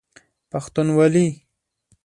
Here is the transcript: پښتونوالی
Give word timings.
پښتونوالی 0.51 1.27